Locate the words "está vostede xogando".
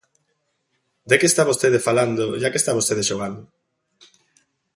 2.61-3.41